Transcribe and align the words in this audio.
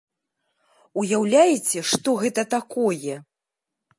Уяўляеце, 1.01 1.79
што 1.91 2.09
гэта 2.23 2.41
такое? 2.57 3.15